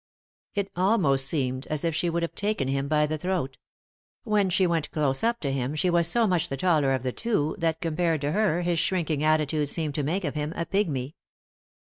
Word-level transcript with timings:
It 0.55 0.71
almost 0.75 1.27
seemed 1.27 1.67
as 1.67 1.83
if 1.85 1.93
she 1.93 2.09
would 2.09 2.23
have 2.23 2.33
taken 2.33 2.67
him 2.67 2.87
by 2.87 3.05
the 3.05 3.19
throat. 3.19 3.59
When 4.23 4.49
she 4.49 4.65
went 4.65 4.89
close 4.89 5.23
up 5.23 5.39
to 5.41 5.51
him 5.51 5.75
she 5.75 5.91
was 5.91 6.07
so 6.07 6.25
much 6.25 6.49
the 6.49 6.57
taller 6.57 6.91
of 6.93 7.03
the 7.03 7.11
two 7.11 7.55
that, 7.59 7.81
compared 7.81 8.21
to 8.21 8.31
her, 8.31 8.63
his 8.63 8.79
shrinking 8.79 9.23
attitude 9.23 9.69
seemed 9.69 9.93
to 9.93 10.01
make 10.03 10.23
of 10.23 10.33
him 10.33 10.53
a 10.55 10.65
pigmy. 10.65 11.13